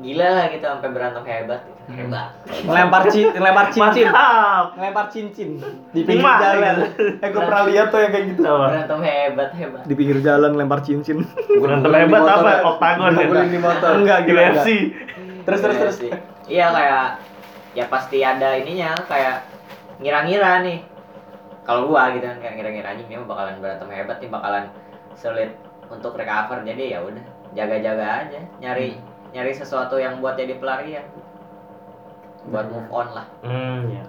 [0.00, 1.82] gila lah gitu sampai berantem hebat gitu.
[1.84, 1.96] Hmm.
[1.98, 2.28] hebat.
[2.64, 4.06] Ngelempar ci ngelempar cincin.
[4.78, 5.50] Ngelempar cincin.
[5.90, 6.76] Di pinggir jalan.
[7.20, 8.42] eh gue pernah lihat tuh yang kayak gitu.
[8.42, 9.82] Berantem hebat hebat.
[9.84, 11.18] Di pinggir jalan lempar cincin.
[11.50, 12.48] Berantem hebat apa?
[12.48, 12.60] ya.
[12.64, 13.10] Oktagon.
[13.12, 13.42] Ya?
[13.44, 13.90] Di motor.
[14.00, 14.66] Enggak gila enggak.
[15.42, 15.96] terus terus terus.
[15.98, 16.10] sih.
[16.46, 17.06] Iya kayak
[17.72, 19.46] ya pasti ada ininya kayak
[20.02, 20.78] ngira-ngira nih
[21.62, 24.64] kalau gua gitu kan kayak ngira-ngira anjing dia bakalan berantem hebat nih bakalan
[25.14, 25.50] sulit
[25.88, 28.98] untuk recover jadi ya udah jaga-jaga aja nyari
[29.32, 31.04] nyari sesuatu yang buat jadi pelarian
[32.48, 34.04] buat move on lah Hmm, ya.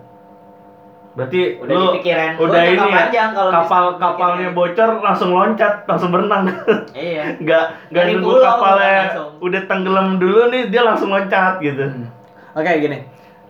[1.13, 6.09] Berarti Udah lu dipikirin, udah ini ya, panjang kalau kapal kapalnya bocor langsung loncat, langsung
[6.09, 6.49] berenang.
[6.97, 7.37] Iya.
[7.45, 9.29] Nggak nggak nunggu kapalnya langsung.
[9.37, 11.85] udah tenggelam dulu nih dia langsung loncat gitu.
[11.85, 12.09] Hmm.
[12.53, 13.01] Oke gini,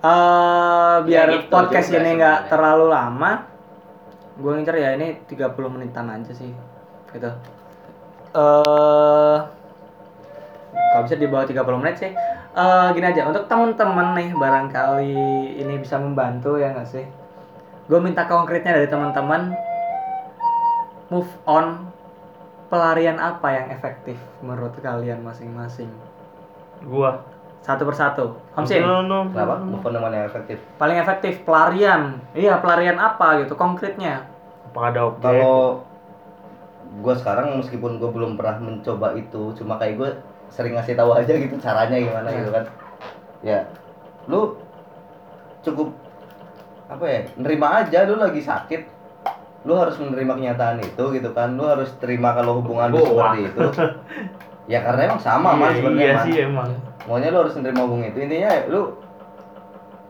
[0.04, 3.48] Eh biar gitu podcast juga ini nggak terlalu lama,
[4.36, 6.52] gue ngincer ya ini 30 menitan aja sih,
[7.16, 7.32] gitu.
[8.36, 9.38] Eh
[10.92, 12.12] kalau bisa di bawah 30 menit sih.
[12.52, 15.16] Eh gini aja, untuk temen-temen nih barangkali
[15.64, 17.08] ini bisa membantu ya nggak sih?
[17.88, 19.56] Gue minta konkretnya dari teman-teman
[21.12, 21.92] move on
[22.68, 25.92] pelarian apa yang efektif menurut kalian masing-masing?
[26.84, 27.33] Gua.
[27.64, 28.36] Satu persatu.
[28.60, 28.84] Hamsin.
[28.84, 29.32] No, no, no.
[29.32, 29.56] Kenapa?
[29.64, 30.60] Move on yang efektif?
[30.76, 34.28] paling efektif pelarian iya pelarian apa gitu konkretnya
[34.68, 35.24] Apa ada objek?
[35.24, 35.88] Kalau
[37.00, 40.10] gue sekarang meskipun gue belum pernah mencoba itu, cuma kayak gue
[40.50, 42.66] sering ngasih tahu aja gitu caranya gimana gitu kan.
[43.42, 43.70] Ya,
[44.30, 44.58] lu
[45.66, 45.94] cukup
[46.90, 47.20] apa ya?
[47.38, 48.82] Nerima aja lu lagi sakit.
[49.64, 51.54] Lu harus menerima kenyataan itu gitu kan.
[51.54, 53.62] Lu harus terima kalau hubungan lu seperti itu.
[54.66, 56.26] Ya karena emang sama man Iya, sebenarnya iya man.
[56.26, 56.70] sih emang.
[57.04, 58.20] Maunya lu harus menerima hubungan itu.
[58.22, 58.82] Intinya ya, lu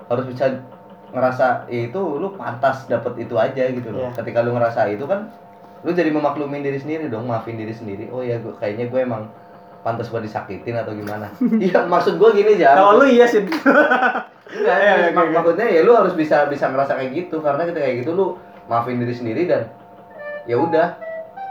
[0.06, 0.46] harus bisa
[1.10, 4.08] ngerasa ya itu lu pantas dapet itu aja gitu loh.
[4.08, 4.10] Iya.
[4.16, 5.30] Ketika lu ngerasa itu kan
[5.82, 8.10] lu jadi memaklumin diri sendiri dong, maafin diri sendiri.
[8.10, 9.26] Oh ya gua kayaknya gue emang
[9.82, 11.28] pantas buat disakitin atau gimana.
[11.60, 12.78] Iya, maksud gue gini aja.
[12.78, 13.42] kalau lu iya sih
[14.54, 15.34] Enggak, Iya, iya, mak- iya.
[15.34, 18.26] maksudnya ya lu harus bisa bisa ngerasa kayak gitu karena ketika kayak gitu lu
[18.64, 19.66] maafin diri sendiri dan
[20.46, 20.94] ya udah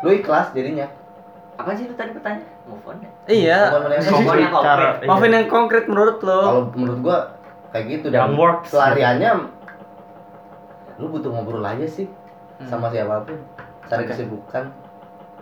[0.00, 0.86] lu ikhlas jadinya.
[1.52, 2.48] Apa sih lu tadi pertanyaan?
[2.64, 3.10] Move on ya?
[3.26, 3.86] iya Move
[4.24, 4.94] on yang Cara, konkret.
[4.96, 5.06] iya.
[5.06, 7.18] maafin yang konkret menurut lo Kalau menurut gua
[7.68, 8.68] kayak gitu Yang dan works.
[8.68, 9.30] pelariannya
[10.94, 12.06] lu butuh ngobrol aja sih
[12.54, 12.68] Hmm.
[12.68, 13.34] sama siapa pun
[13.84, 14.14] cari Oke.
[14.14, 14.70] kesibukan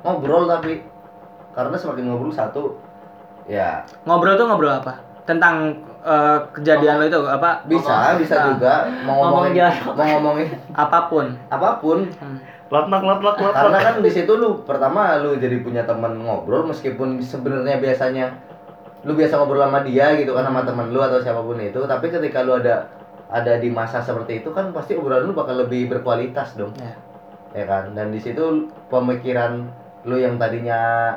[0.00, 0.80] ngobrol tapi
[1.52, 2.80] karena semakin ngobrol satu
[3.44, 8.46] ya ngobrol tuh ngobrol apa tentang eh, kejadian lo itu apa bisa Ngomong- bisa Nah.
[8.48, 8.72] juga
[9.04, 12.38] mau Ngomong ngomongin mau ngomongin apa pun apa pun Hmm.
[12.70, 13.54] Lotnak, lotnak, lotnak.
[13.54, 18.30] karena kan di situ lu pertama lu jadi punya teman ngobrol meskipun sebenarnya biasanya
[19.02, 22.14] lu biasa ngobrol sama dia gitu kan sama teman lu atau siapa pun itu tapi
[22.14, 22.86] ketika lu ada
[23.26, 26.94] ada di masa seperti itu kan pasti obrolan lu bakal lebih berkualitas dong Ya.
[27.58, 29.66] ya kan dan di situ pemikiran
[30.06, 31.14] lu yang tadinya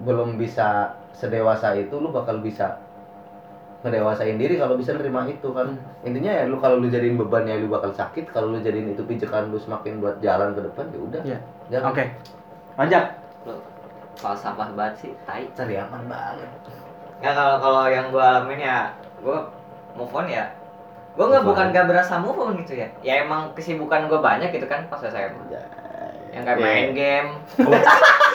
[0.00, 2.80] belum bisa sedewasa itu lu bakal bisa
[3.84, 5.76] ngedewasain diri kalau bisa nerima itu kan.
[6.00, 9.04] Intinya ya lu kalau lu jadiin beban ya lu bakal sakit kalau lu jadiin itu
[9.04, 11.22] pijakan lu semakin buat jalan ke depan ya udah.
[11.22, 11.38] Iya.
[11.68, 12.04] jangan oke.
[12.80, 13.04] Lanjut.
[13.44, 13.54] Lu
[14.16, 15.44] falsafah banget sih, tai.
[15.52, 16.48] cari aman banget.
[17.20, 18.78] Nggak kalau kalau yang gue alamin ya,
[19.20, 19.38] gue
[20.00, 20.48] move on ya.
[21.14, 22.88] Gue nggak bukan gak berasa move on gitu ya.
[23.04, 25.30] Ya emang kesibukan gue banyak gitu kan pas saya
[26.34, 26.66] yang kayak Iya.
[26.66, 27.28] main game,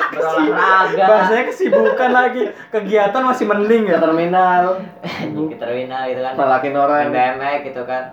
[0.10, 2.42] berolahraga, bahasanya kesibukan lagi.
[2.72, 4.00] Kegiatan masih mending ke ya?
[4.00, 4.64] Terminal.
[5.04, 7.12] Di terminal gitu kan, malakin orang.
[7.12, 8.04] BMX gitu kan.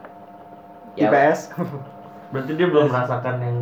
[0.97, 1.41] Ya, IPS
[2.33, 3.59] Berarti dia belum merasakan yang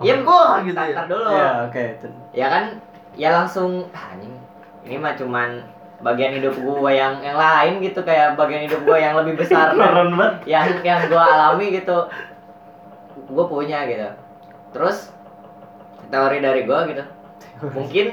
[0.00, 0.58] Iya gua.
[0.60, 1.04] gitu gitu ya.
[1.04, 1.28] dulu.
[1.28, 1.84] ya oke
[2.32, 2.64] Ya kan,
[3.14, 4.34] ya langsung ah, anjing.
[4.82, 5.62] Ini mah cuman
[6.00, 10.16] bagian hidup gua yang yang lain gitu kayak bagian hidup gua yang lebih besar Keren
[10.16, 10.34] banget.
[10.44, 12.10] yang yang gua alami gitu.
[13.26, 14.08] Gua punya gitu.
[14.72, 15.13] Terus
[16.10, 17.04] teori dari gua gitu
[17.72, 18.06] mungkin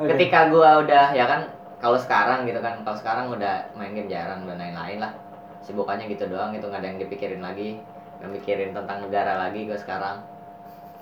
[0.00, 0.08] Oke.
[0.16, 1.40] ketika gua udah ya kan
[1.78, 5.12] kalau sekarang gitu kan kalau sekarang udah main game jarang dan lain-lain lah
[5.62, 7.78] sibukannya gitu doang gitu nggak ada yang dipikirin lagi
[8.18, 10.16] nggak mikirin tentang negara lagi gua sekarang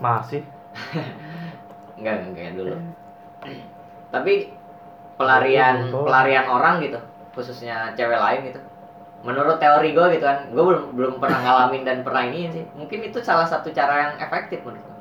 [0.00, 0.40] Masih.
[2.00, 2.72] Enggak, enggak kayak dulu.
[4.08, 4.48] Tapi
[5.20, 6.08] pelarian Oh.
[6.08, 6.96] pelarian orang gitu,
[7.36, 8.60] khususnya cewek lain gitu.
[9.20, 12.64] Menurut teori gue gitu kan, gue belum belum pernah ngalamin dan pernah ini sih.
[12.72, 14.99] Mungkin itu salah satu cara yang efektif menurut gue.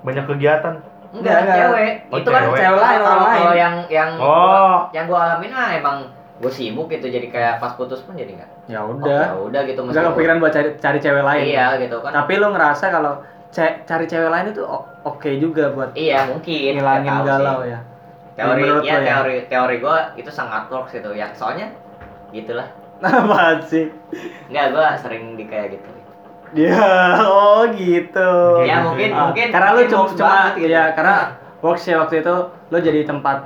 [0.00, 0.74] Banyak kegiatan.
[1.08, 1.56] Enggak, Enggak, enggak.
[1.58, 1.92] cewek.
[2.04, 2.58] Oh, itu kan cewek.
[2.58, 3.40] Cewek lain, orang Kalau- lain.
[3.40, 4.28] Kalau yang yang Oh.
[4.28, 5.96] gua, yang gue alamin ah emang
[6.38, 8.50] gue sibuk gitu jadi kayak pas putus pun jadi enggak.
[8.66, 11.96] ya Oh, udah ya udah gitu nggak kepikiran buat cari cari cewek lain Iya gitu
[11.98, 12.12] kan.
[12.12, 13.12] tapi lu ngerasa kalau
[13.48, 16.78] ce- cari cewek lain itu o- oke juga buat Iya mungkin.
[16.78, 17.72] ngilangin galau sih.
[17.72, 17.80] ya
[18.36, 18.98] Teori ya, lo ya?
[19.02, 21.26] teori teori gue itu sangat works gitu ya.
[21.32, 21.74] Soalnya
[22.30, 22.70] gitulah.
[23.02, 23.90] Apaan sih?
[24.46, 25.90] Enggak, gua sering di kayak gitu.
[26.50, 26.80] Ya,
[27.26, 28.32] oh gitu.
[28.62, 30.68] Ya mungkin Ah, mungkin karena lu mungkin cuma works cuma banget gitu.
[30.70, 31.16] ya karena
[31.58, 32.34] works ya waktu itu
[32.68, 33.38] lu jadi tempat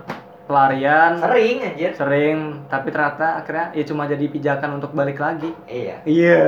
[0.43, 1.91] pelarian sering anjir.
[1.93, 2.37] sering
[2.67, 5.51] tapi ternyata akhirnya ya cuma jadi pijakan untuk balik lagi.
[5.65, 6.03] Iya.
[6.05, 6.43] Iya.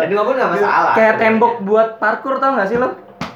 [0.00, 0.92] Dan gua pun gak masalah.
[0.92, 2.92] Kayak tembok buat parkur tau gak sih lo?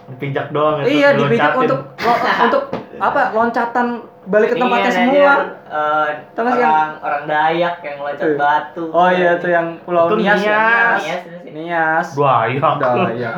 [0.09, 0.85] Dipijak doang ya.
[0.85, 2.62] Iya, dipijak untuk lo- untuk
[3.01, 3.31] apa?
[3.31, 3.87] Loncatan
[4.31, 5.33] balik ke tempatnya semua.
[5.66, 8.37] eh, Tau nggak sih orang orang Dayak yang loncat Eh.
[8.37, 8.85] batu.
[8.88, 10.38] Oh iya itu yang Pulau Itu Nias.
[10.38, 10.49] ya?
[10.49, 11.03] Nias.
[11.03, 11.49] Nias itu.
[11.51, 12.07] Nias.
[12.14, 12.69] Buaya.
[12.73, 13.31] Udah, iya.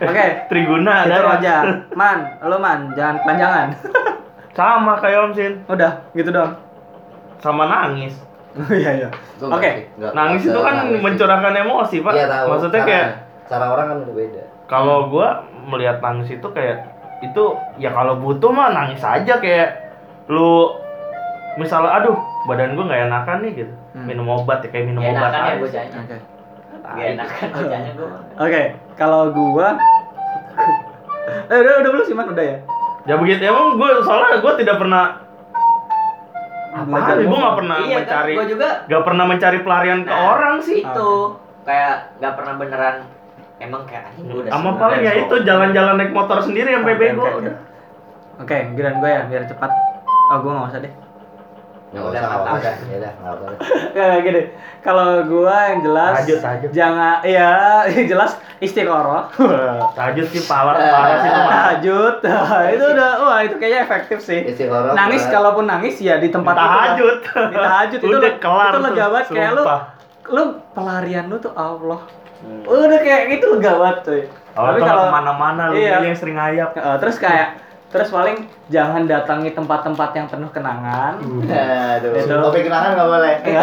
[0.00, 1.34] Oke, Triguna itu ada.
[1.34, 1.56] aja.
[1.92, 3.68] Man, lo man, jangan panjangan.
[4.56, 5.52] Sama kayak Om Sin.
[5.66, 6.56] Udah, gitu dong.
[7.36, 8.16] Sama nangis.
[8.56, 9.08] Oh iya iya.
[9.38, 9.92] Oke.
[9.98, 11.02] Nangis itu kan senangis sih.
[11.02, 12.12] mencurahkan emosi, Pak.
[12.14, 12.46] Iya, tahu.
[12.48, 13.08] Maksudnya Karena kayak
[13.46, 15.28] cara orang kan beda Kalau gua
[15.62, 17.44] melihat nangis itu kayak itu
[17.76, 19.85] ya kalau butuh mah nangis aja kayak
[20.26, 20.74] lu
[21.56, 24.04] misalnya aduh badan gua nggak enakan nih gitu Hmm.
[24.04, 25.56] minum obat ya kayak minum Gak obat enakan ya aja.
[25.58, 25.96] bocahnya.
[25.98, 26.16] Oke.
[26.86, 28.08] Gak enakan bocahnya gue.
[28.36, 28.62] Oke,
[28.92, 29.68] kalau gua
[31.48, 32.56] Eh udah udah belum sih man udah ya.
[33.02, 35.04] Ya begitu emang gue soalnya gue tidak pernah
[36.76, 40.12] Belajar apa gue nggak pernah Iya kan, mencari gue juga nggak pernah mencari pelarian ke
[40.12, 41.10] Nah, orang sih itu
[41.64, 42.96] kayak gak pernah beneran
[43.56, 47.00] emang kayak anjing gue udah sama paling ya itu jalan-jalan naik motor sendiri sampai Oke,
[47.00, 47.50] bego oke,
[48.36, 49.70] Oke, giliran gue ya biar cepat.
[50.26, 50.94] Oh, gua nggak usah deh.
[51.86, 53.48] nggak Udah, usah nggak usah ya udah nggak usah
[53.94, 54.42] Ya gini,
[54.80, 56.70] kalau gua yang jelas Tahajud, tahajud.
[56.70, 57.50] jangan iya
[58.10, 59.22] jelas istiqoroh.
[59.96, 61.52] tahajud sih parah parah sih itu mah.
[61.54, 62.14] Tahajud.
[62.68, 64.40] itu udah wah itu kayaknya efektif sih.
[64.46, 66.68] Istiqoroh, Nangis kalaupun nangis ya di tempat itu lah.
[66.68, 69.80] tahajud Di tahajud itu udah le- kelar itu tuh, lega banget kayak lu sumpah.
[70.26, 72.00] lu pelarian lu tuh Allah.
[72.36, 72.62] Hmm.
[72.66, 74.22] Udah kayak gitu lega banget cuy.
[74.52, 76.02] Oh, Tapi kalau ke mana-mana lu Iya.
[76.02, 81.16] yang sering ngayap Eh, terus kayak terus paling jangan datangi tempat-tempat yang penuh kenangan.
[81.16, 82.34] Aduh, Itu.
[82.36, 83.34] topik kenangan nggak boleh.
[83.46, 83.62] Ya.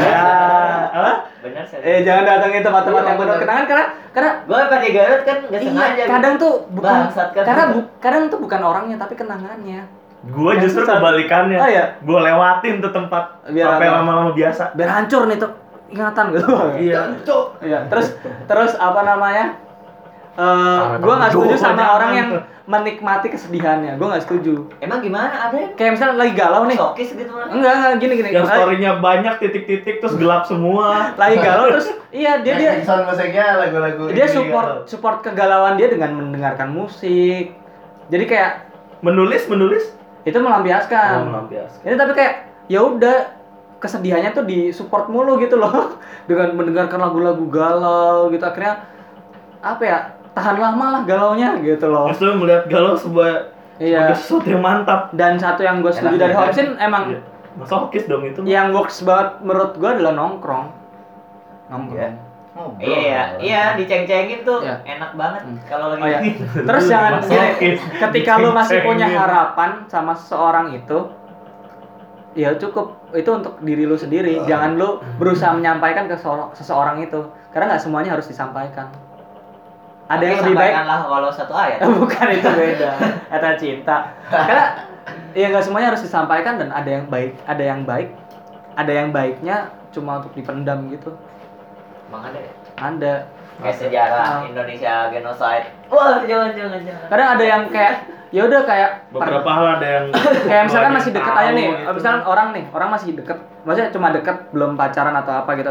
[0.89, 1.11] Apa?
[1.39, 1.77] Bener sih.
[1.77, 5.37] Eh jangan datangi tempat-tempat Iya, yang penuh kenangan karena karena Gue pas di Garut kan
[5.43, 5.93] gak sengaja.
[5.93, 7.43] iya, kadang tuh bukan kan.
[7.43, 9.81] karena bu- kadang tuh bukan orangnya tapi kenangannya.
[10.23, 14.87] gue Yang justru kebalikannya Oh iya, gue lewatin tuh tempat Biar sampai lama-lama biasa biar
[14.89, 15.51] hancur nih tuh
[15.89, 16.47] ingatan gitu.
[16.79, 17.01] iya.
[17.59, 19.59] Iya, terus terus apa namanya?
[20.33, 21.93] Eh, Sampai gue nggak tahu setuju sama jangan.
[21.93, 22.29] orang yang
[22.63, 23.93] menikmati kesedihannya.
[23.95, 24.53] Gue nggak setuju.
[24.79, 25.29] Emang gimana?
[25.29, 26.77] Ada yang Kayak misalnya lagi galau nih.
[26.79, 27.45] sokis gitu mah.
[27.47, 28.29] Enggak, enggak gini gini.
[28.31, 30.87] yang storynya banyak titik-titik terus gelap semua
[31.21, 34.89] lagi galau terus iya dia dia sound musiknya lagu-lagu dia support gitu.
[34.89, 37.53] support kegalauan dia dengan mendengarkan musik.
[38.09, 38.65] Jadi kayak
[38.99, 39.93] menulis menulis
[40.23, 41.13] itu melampiaskan.
[41.19, 42.33] oh, melampiaskan Ini tapi kayak
[42.65, 43.37] ya udah
[43.77, 45.93] kesedihannya tuh di support mulu gitu loh
[46.31, 48.87] dengan mendengarkan lagu-lagu galau gitu akhirnya
[49.59, 49.99] apa ya
[50.33, 52.09] tahan lama lah galaunya gitu loh.
[52.09, 54.13] justru melihat galau sebuah Iya.
[54.13, 56.41] sesuatu yang mantap Dan satu yang gue setuju Enak dari juga.
[56.43, 57.19] Hobson emang Iya.
[57.55, 60.65] masokis dong itu yang works banget menurut gue adalah nongkrong.
[61.69, 61.97] Nongkrong.
[61.97, 62.09] Iya.
[62.53, 62.77] Ngobrol.
[62.79, 64.77] Iya, iya, iya, diceng-cengin tuh Iya.
[64.87, 65.57] enak banget Hmm.
[65.65, 66.19] kalau lagi Oh ya.
[66.19, 66.37] gini.
[66.69, 67.11] Terus jangan
[67.57, 70.97] gini, ketika lu masih punya harapan sama seseorang itu
[72.33, 74.41] ya cukup itu untuk diri lu sendiri.
[74.43, 78.89] Jangan lu berusaha menyampaikan ke seorang- seseorang itu karena nggak semuanya harus disampaikan.
[80.05, 81.79] Ada Tapi yang lebih baik sampaikanlah walau satu ayat.
[82.01, 82.89] bukan itu beda
[83.31, 84.65] kata cinta karena
[85.31, 88.09] ya nggak semuanya harus disampaikan dan ada yang baik ada yang baik
[88.73, 89.57] ada yang baiknya
[89.89, 91.13] cuma untuk dipendam gitu
[92.05, 92.51] Emang ada ya?
[92.75, 93.13] ada
[93.53, 94.41] Kayak sejarah Ah.
[94.43, 95.69] Indonesia genocide.
[95.85, 97.05] Wah, jangan jangan jangan.
[97.05, 97.93] kadang ada yang kayak
[98.29, 100.05] ya udah kayak beberapa hal ada yang
[100.43, 101.91] kayak misalkan masih deket aja nih gitu.
[101.93, 105.69] misalkan orang nih orang masih deket maksudnya cuma deket belum pacaran atau apa gitu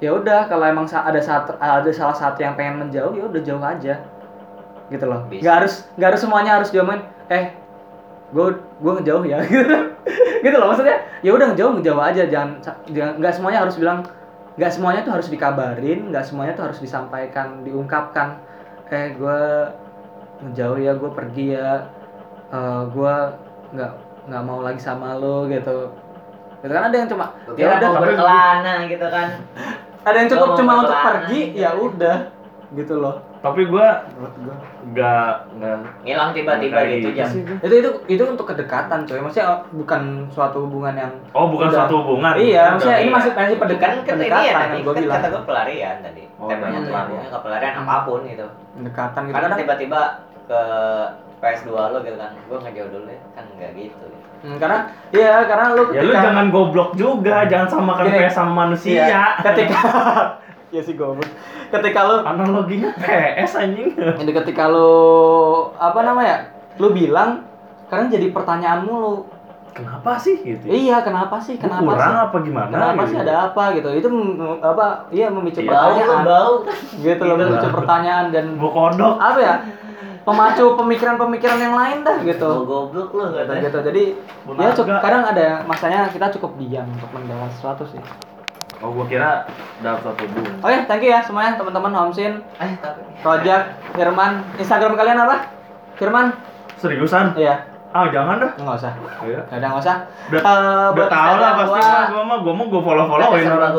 [0.00, 3.60] ya udah kalau emang ada satu ada salah satu yang pengen menjauh ya udah jauh
[3.60, 3.94] aja.
[4.88, 5.28] Gitu loh.
[5.28, 5.44] Bisa.
[5.44, 7.54] nggak harus nggak harus semuanya harus diomongin eh
[8.32, 8.46] gue
[8.80, 9.38] gue ngejauh ya.
[9.52, 9.76] Gitu.
[10.40, 12.22] Gitu loh maksudnya ya udah ngejauh ngejauh aja.
[12.26, 12.50] Jangan
[12.88, 13.98] jangan nggak semuanya harus bilang
[14.56, 18.40] nggak semuanya tuh harus dikabarin nggak semuanya tuh harus disampaikan diungkapkan.
[18.88, 19.40] Eh gue
[20.48, 21.84] ngejauh ya gue pergi ya.
[22.48, 23.14] Eh gue
[23.76, 23.92] nggak
[24.32, 25.92] nggak mau lagi sama lo gitu.
[26.64, 29.28] Gitu kan ada yang cuma ya udah berkelana gitu kan.
[30.00, 32.16] ada yang cukup Gua cuma untuk pergi ya udah
[32.70, 34.54] gitu loh tapi gua gue
[34.92, 37.24] nggak nggak Ngilang tiba-tiba gitu jam.
[37.26, 37.40] sih.
[37.40, 41.88] itu itu itu untuk kedekatan coy maksudnya bukan suatu hubungan yang oh bukan Udah.
[41.88, 43.04] suatu hubungan iya maksudnya Iya.
[43.04, 45.28] ini masih masih pendekat Kan, kan ini pendekatan ya yang tadi gue kan bilang kata
[45.28, 46.22] gue pelarian tadi.
[46.36, 46.84] Oh, Temanya iya.
[46.84, 48.46] tuh lampunya ke pelarian apa pun gitu.
[48.76, 50.00] pendekatan gitu Kan kadang tiba-tiba
[50.44, 50.60] ke
[51.40, 52.30] PS2 lo gitu kan.
[52.44, 53.20] Gue ngejauh dulu ya.
[53.32, 54.04] Kan enggak gitu.
[54.40, 58.18] Hmm, karena iya karena lu ya lu jangan goblok juga jangan samakan Gini.
[58.24, 59.04] PS sama manusia.
[59.04, 59.80] Iya, ketika
[60.74, 61.28] ya sih goblok.
[61.68, 63.92] Ketika lu analoginya PS anjing.
[64.00, 64.92] Ini ketika lu
[65.76, 67.44] apa namanya lu bilang
[67.92, 69.28] karena jadi pertanyaan mulu.
[69.70, 70.66] Kenapa sih gitu?
[70.66, 72.24] Iya kenapa sih kenapa kurang sih?
[72.26, 73.10] apa gimana kenapa gitu.
[73.14, 73.88] sih ada apa gitu?
[73.94, 74.08] Itu
[74.64, 76.24] apa iya memicu Bau lo pertanyaan.
[76.26, 76.54] Bau.
[76.98, 77.74] gitu loh memicu lah.
[77.76, 79.14] pertanyaan dan gua kodok.
[79.20, 79.54] Apa ya
[80.30, 82.46] pemacu pemikiran-pemikiran yang lain dah gitu.
[82.46, 83.62] Bau goblok lo gitu, katanya.
[83.66, 83.78] gitu.
[83.82, 84.02] jadi
[84.40, 87.98] Gua ya cukup, kadang ada masanya kita cukup diam untuk mendengar sesuatu sih.
[88.78, 89.44] Oh gua kira
[89.78, 93.62] dalam satu hubungan oke thank you ya semuanya teman-teman Homsin Eh, tapi Rojak
[93.92, 94.32] Firman.
[94.56, 95.36] Instagram kalian apa?
[95.94, 96.32] Firman?
[96.74, 97.36] Seriusan?
[97.36, 97.68] Iya.
[97.90, 98.50] Ah jangan dah.
[98.56, 98.92] Nggak usah.
[99.20, 99.40] Iya.
[99.44, 99.96] nggak ada nggak usah.
[100.30, 103.42] Udah, Eh, udah tau lah pasti gua- mah gua mah gua mau gua follow followin
[103.42, 103.72] Ada orang.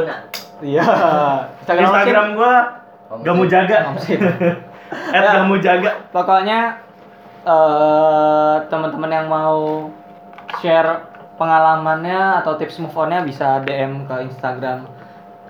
[0.61, 0.83] Iya.
[1.57, 2.53] Instagram, Instagram gua
[3.17, 3.77] gak mau jaga.
[3.89, 4.19] Homsin
[4.91, 5.31] at Ya.
[5.33, 5.91] gak mau jaga.
[6.09, 6.59] pokoknya
[7.41, 9.87] eh teman-teman yang mau
[10.57, 14.85] share pengalamannya atau tips move on-nya bisa DM ke Instagram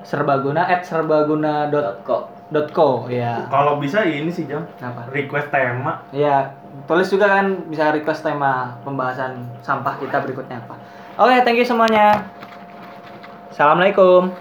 [0.01, 4.63] serbaguna at serbaguna dot kok dot co ya Kalau bisa ini sih jam.
[4.77, 5.10] Apa?
[5.10, 5.99] Request tema.
[6.12, 6.56] ya
[6.88, 10.80] tulis juga kan bisa request tema pembahasan sampah kita berikutnya apa.
[11.17, 12.23] Oke thank you semuanya.
[13.51, 14.32] Assalamualaikum